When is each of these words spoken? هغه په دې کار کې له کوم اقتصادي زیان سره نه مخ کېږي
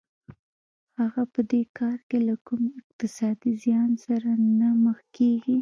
هغه 0.99 1.23
په 1.33 1.41
دې 1.51 1.61
کار 1.77 1.97
کې 2.09 2.17
له 2.27 2.35
کوم 2.47 2.63
اقتصادي 2.81 3.51
زیان 3.63 3.91
سره 4.05 4.29
نه 4.59 4.69
مخ 4.83 4.97
کېږي 5.17 5.49